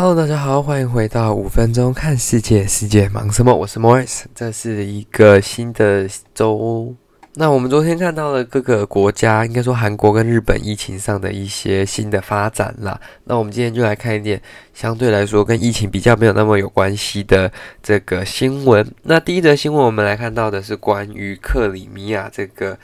[0.00, 3.52] Hello，大家好，欢迎回到五分钟看世界，世界忙什么？
[3.52, 6.94] 我是 Morris，这是一个新的周。
[7.34, 13.00] 那我们昨天看到了各个国家，应该说韩国跟日本疫情上的一些新的发展啦。
[13.24, 14.40] 那我们今天就来看一点
[14.72, 17.50] 相对来说跟疫情比较没有那么有关系的
[17.82, 18.88] 这个新闻。
[19.02, 22.78] 那第一则新闻，我们来看到的是关于克里米亚这个。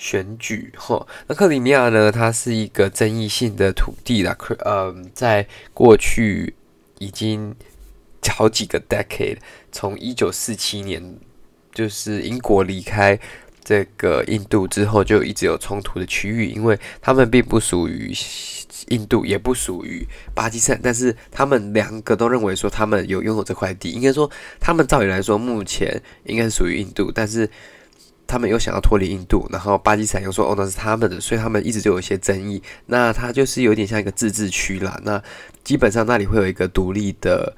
[0.00, 2.12] 选举哈，那克里米亚呢？
[2.12, 4.32] 它是一个争议性的土地啦。
[4.38, 5.44] 克，嗯，在
[5.74, 6.54] 过去
[6.98, 7.54] 已经
[8.28, 9.38] 好几个 decade，
[9.72, 11.18] 从一九四七年
[11.72, 13.18] 就是英国离开
[13.64, 18.12] 这个印度之后，就一直有冲突的区域，因为他们并不属于
[18.88, 27.48] 印度，也不属于巴基斯坦，但是他们两个都认为说他们有拥有这块地，应该说他们照理来说目前应该属于印度，但是。
[28.28, 32.62] 他们又想要脱离印度，然后巴基斯坦又说哦，那是他们的，所以他们一直就有一些争议。
[32.86, 35.00] 那它就是有点像一个自治区啦。
[35.02, 35.20] 那
[35.64, 37.56] 基本上那里会有一个独立的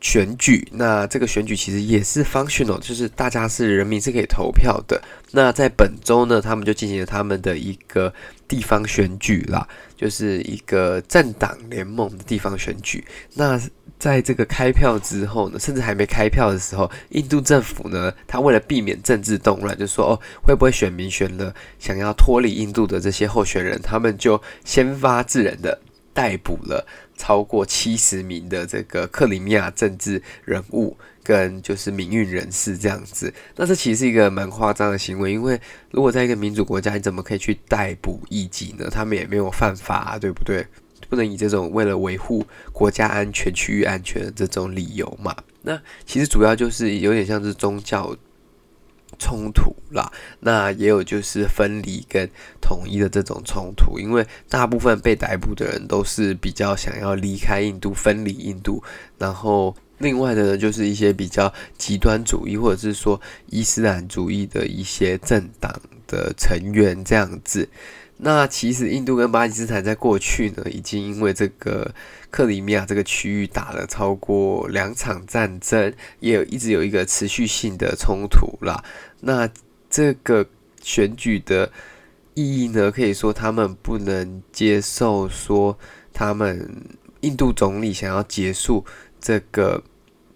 [0.00, 5.00] 选举，那这个选举其实也是 functional，就是大家是人民是可以投票的。
[5.30, 8.12] 那在本周呢，他们就进行了他们的一个
[8.48, 13.04] 地方选举啦，就是一个政党联盟的地方选举。
[13.34, 13.60] 那
[13.98, 25.80] 在这个开票之后呢，甚至还没开票的时候，印度政府呢，他为了避免政治动乱，就说哦，会不会选民选了想要脱离印度的这些候选人，他们就先发制人的
[26.14, 33.32] 逮捕了超过七十名的这个克里米亚政治人物跟就是民运人士这样子。
[33.56, 35.60] 那这其实是一个蛮夸张的行为，因为
[35.90, 38.88] 如果在一个民主国家，你怎么可以去逮捕异己呢？
[38.90, 40.66] 他们也没有犯法啊，对不对？
[41.08, 45.34] 不能以这种为了维护国家安全、区域安全的这种理由嘛？
[45.62, 48.16] 那其实主要就是有点像是宗教
[49.18, 50.12] 冲突啦。
[50.40, 52.28] 那也有就是分离跟
[52.60, 58.82] 统一的这种冲突，因为大部分被逮捕的人都是比较想要离开印度、分离印度。
[59.18, 67.68] 然后另外的呢，就是一些比较极端主义或者是说伊斯兰主义的一些政党的成员这样子。
[68.20, 71.94] 那其实印度跟巴基斯坦在过去呢，已经因为这个
[72.30, 78.82] 克里米亚这个区域打了超过两场战争，也有一直有一个持续性的冲突啦。
[79.20, 79.48] 那
[79.88, 80.44] 这个
[80.82, 81.70] 选举的
[82.34, 85.78] 意义呢，可以说他们不能接受说
[86.12, 86.68] 他们
[87.20, 88.84] 印度总理想要结束
[89.20, 89.84] 这个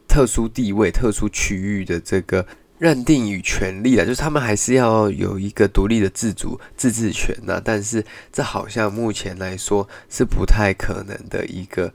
[0.06, 2.46] 特殊地位、特殊区域的这个。
[2.82, 7.62] 认定与权利的，就是他们还是要有一个独立的自主自治权呐、啊。
[7.64, 11.94] 但是这好像目前来说是不太可能的一个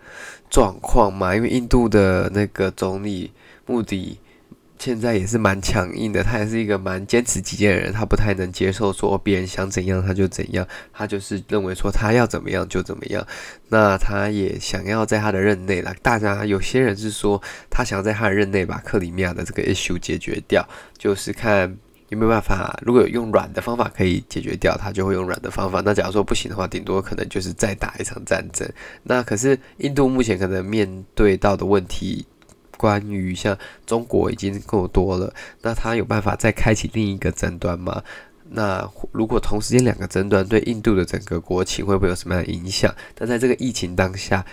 [0.50, 3.32] 状况嘛，因为印度的那个总理
[3.66, 4.18] 目的。
[4.80, 13.26] 现在也是蛮强硬的，他也是一个蛮坚持己见的人，他不太能接受说别人想怎样他就怎样，他就是认为说他要怎么样就怎么样。
[13.70, 20.68] 那他也想要在他的任内啦，大家有些人是说他想要在他的任内把克里米亚的这个 issue 解决掉，
[20.98, 21.78] 就是看
[22.10, 25.82] 有没有办法，如果有用软的方法可以解决掉，他就会用软的方法。
[25.84, 28.70] 那假如说不行的话，顶多可能就是再打一场战争。
[29.04, 32.26] 那可是印度目前可能面对到的问题。
[32.78, 38.04] 关于像中国已经够多了，那他有办法再开启另一个争端吗？
[38.50, 42.96] 那如果同时间两个争端对印度的整个国情会不会有什么样的影响？
[43.14, 44.46] 但在这个疫情当下，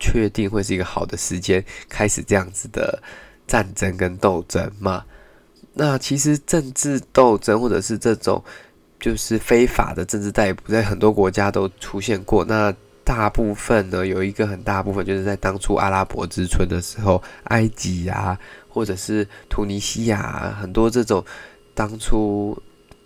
[0.00, 3.00] 确定会是一个好的时间开始这样子的
[3.46, 5.04] 战争跟斗争吗？
[5.74, 8.42] 那其实政治斗争或者是这种
[8.98, 12.44] 就是非法的政治逮捕，在很多国家都出现过。
[12.44, 12.74] 那
[13.06, 18.36] 大部分呢，有一个很大部分就是在当初阿拉伯之春的时候，埃及啊，
[18.68, 21.24] 或者是突尼西亚啊，很多这种
[21.72, 22.60] 当初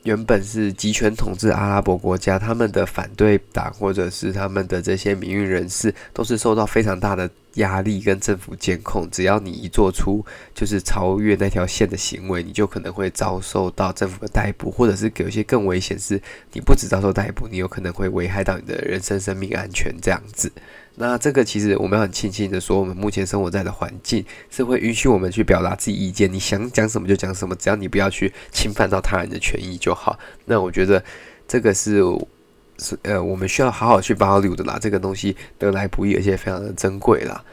[0.04, 10.24] 原本是集权统治阿拉伯国家，他们的反对党或者是他们的这些民运人士，都是受到非常大的压力跟政府监控，只要你一做出
[10.54, 16.20] 就是超越那条线的行为，你就可能会遭受到政府的逮捕，或者是有些更危险是，
[16.52, 20.52] 你不止遭受逮捕，你有可能会危害到你的人身生命安全这样子。
[20.94, 30.18] 那这个其实我们要很庆幸的说，我们目前生活在的环境是会允许我们去表达自己意见，你想讲什么就讲什么，只要你不要去侵犯到他人的权益就好。
[30.44, 31.02] 那我觉得
[31.48, 32.00] 这个是。
[33.02, 37.44] 呃，我们需要好好去保留的啦，这个东西得来不易，而且非常的珍贵啦。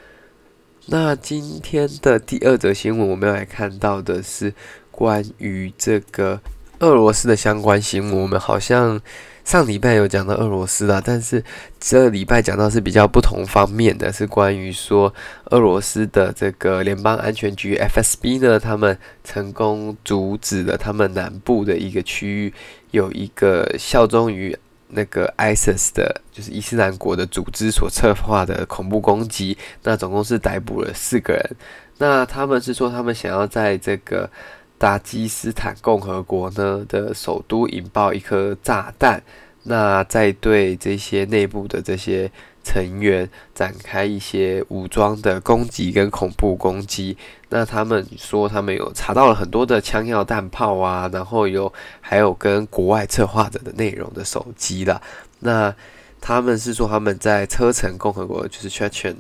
[0.88, 4.54] 那今天的第二则新闻，我们要来看到的是
[4.90, 6.40] 关于这个
[6.80, 8.22] 俄罗斯的相关新闻。
[8.22, 9.02] 我们好像
[9.44, 11.44] 上礼拜有讲到俄罗斯啦，但是
[11.78, 15.14] 这礼拜讲到是比较不同方面的，是关于说
[15.52, 22.54] 俄罗斯的这个联邦安全局 FSB 呢，他们成功阻止了他们南部的一个区域
[22.92, 24.58] 有一个效忠于。
[24.90, 29.58] 那个 ISIS 的，就是伊斯兰国的组织所策划的恐怖攻击。
[29.84, 31.56] 那总共是逮捕了四个人。
[31.98, 34.30] 那他们是说，他们想要在这个
[34.78, 39.22] 达基斯坦共和国呢的首都引爆一颗炸弹，
[39.68, 42.32] 那再对这些内部的这些
[42.64, 47.18] 成员展开一些武装的攻击跟恐怖攻击。
[47.50, 51.72] 那他们说，他们有查到了很多的枪药弹炮啊，然后有
[52.02, 55.02] 还有跟国外策划者的内容的手机啦。
[55.40, 55.74] 那
[56.20, 59.16] 他们是说，他们在车臣共和国，就是 Chechen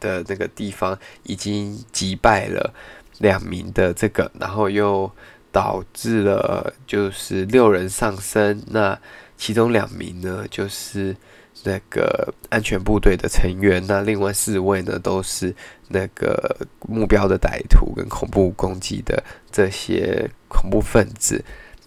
[0.00, 2.72] 的那个地方，已经击败了
[3.18, 5.10] 两名的这个，然后又
[5.50, 8.62] 导致了就是六人丧生。
[8.68, 8.98] 那
[9.38, 11.16] 其中两名呢，就是。
[11.64, 15.52] 那个安全部队的成员，那另外四位呢，都是
[15.88, 16.56] 那个
[16.88, 19.20] 目标的歹徒跟恐怖攻击的
[19.50, 21.44] 这些恐怖分子。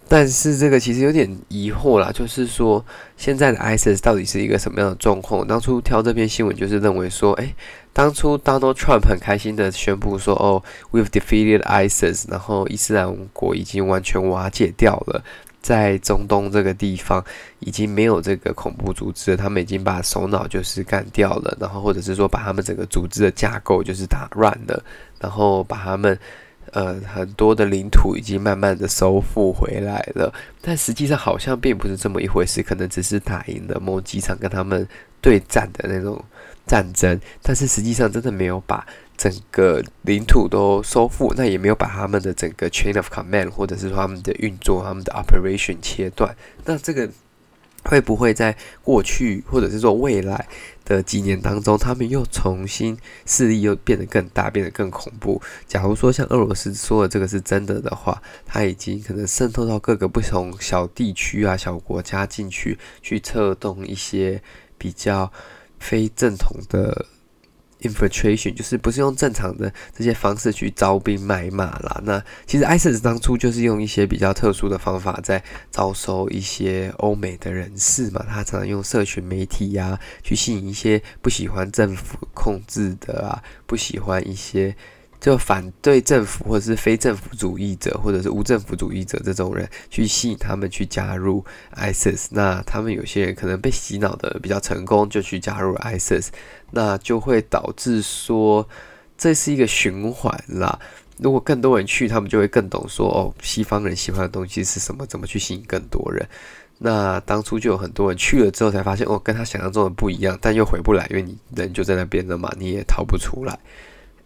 [0.10, 5.48] 但是这个其实有点疑惑啦，就是说现在的 ISIS 到底是一个什么样的状况？
[5.48, 7.56] 当初挑这篇新闻就是认为说，诶，
[7.94, 10.62] 当初 Donald Trump 很开心的宣布说，哦
[10.92, 15.24] ，we've defeated ISIS，然后伊斯兰国已经完全瓦解掉了。
[15.62, 17.24] 在中东这个地方
[17.60, 24.84] 已经没有这个恐怖组织，他们已经把首脑就是干掉了，然后或者是说把他们整个组织的架构就是打乱了，
[25.20, 26.18] 然后把他们
[26.72, 34.88] 呃很多的领土已经慢慢的收复回来了，但实际上好像并不是这么一回事，可能只是打赢了某几场跟他们
[35.22, 36.20] 对战的那种
[36.66, 38.86] 战争，但是实际上真的没有把。
[39.22, 46.36] 整个领土都收复，那也没有把他们的整个 chain of command，或者是说他们的运作、他们的 operation 切断。
[46.66, 47.08] 那这个
[47.84, 50.48] 会不会在过去，或者是说未来
[50.84, 52.98] 的几年当中，他们又重新
[53.28, 55.40] 势力又变得更大，变得更恐怖？
[55.68, 64.42] 假如说像俄罗斯说的这个是真的的话，他已经可能渗透到各个不同小地区啊、小国家进去，去策动一些
[64.80, 65.32] 比较
[65.80, 67.06] 非正统的。
[67.82, 72.02] Infiltration 就是不是用正常的这些方式去招兵买马啦。
[72.04, 78.26] 那其实 ISIS 当初就是用一些比较特殊的方法在招收一些欧美的人士嘛。
[78.28, 84.76] 他常常用社群媒体呀、去吸引一些不喜欢政府控制的啊，不喜欢一些。
[85.22, 91.46] 就反对政府或者是非政府主义者或者是无政府主义者这种人，去吸引他们去加入
[91.78, 92.26] ISIS。
[92.32, 96.30] 那他们有些人可能被洗脑的比较成功，就去加入 ISIS，
[96.72, 98.68] 那就会导致说
[99.16, 100.80] 这是一个循环啦。
[101.20, 106.28] 如果更多人去，他们就会更懂说哦，西方人喜欢的东西是什么，怎么去吸引更多人。
[106.80, 113.60] 那当初就有很多人去了之后才发现哦，跟他想象中的不一样，但又回不来，因为你人就在那边了嘛，你也逃不出来。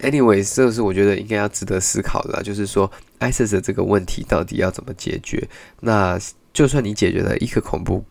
[0.00, 5.48] Anyway，这是我觉得应该要值得思考的，就是说，ISIS 的这个问题到底要怎么解决？
[5.80, 6.20] 那
[6.52, 8.04] 就算你解决了一个恐怖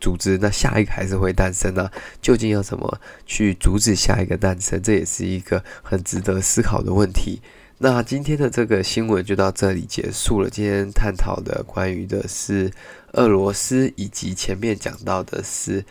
[0.00, 1.90] 组织，那下一个还是会诞生啊。
[2.22, 4.80] 究竟要怎么去阻止下一个诞生？
[4.80, 7.40] 这也是一个很值得思考的问题。
[7.78, 10.48] 那今天的这个新闻就到这里结束了。
[10.48, 12.70] 今天探讨的关于的是
[13.14, 15.84] 俄罗斯，以及前面讲到的是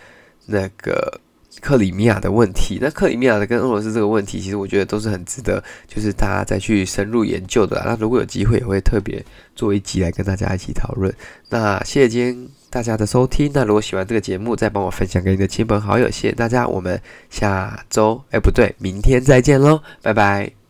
[0.46, 1.20] 那个。
[1.62, 7.82] 克里米亚的问题，那克里米亚的跟俄罗斯这个问题，其实我觉得都是很值得，就是大家再去深入研究的。
[7.86, 9.24] 那如果有机会，也会特别
[9.56, 11.14] 做一集来跟大家一起讨论。
[11.50, 13.50] 那谢谢今天大家的收听。
[13.54, 16.10] 那如果喜欢这个节目，再帮我分享给你的亲朋好友。
[16.10, 20.65] 谢谢大家，我们下周，哎，不对，明天再见喽，拜拜。